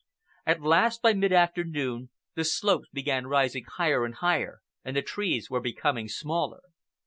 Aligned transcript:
At 0.47 0.63
last, 0.63 1.03
by 1.03 1.13
mid 1.13 1.31
afternoon, 1.31 2.09
the 2.33 2.43
slopes 2.43 2.89
began 2.91 3.27
rising 3.27 3.65
higher 3.77 4.03
and 4.03 4.15
higher 4.15 4.61
and 4.83 4.95
the 4.95 5.03
trees 5.03 5.51
were 5.51 5.61
becoming 5.61 6.07
smaller. 6.07 6.61